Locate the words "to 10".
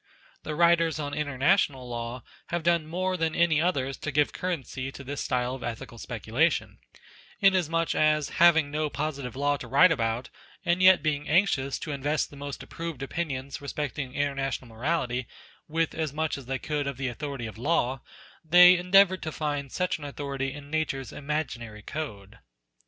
4.91-5.01